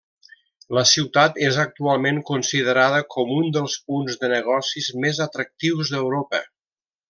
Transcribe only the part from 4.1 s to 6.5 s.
de negocis més atractius d'Europa.